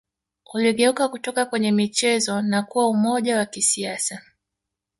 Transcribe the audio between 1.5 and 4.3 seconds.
michezo na kuwa umoja wa kisiasa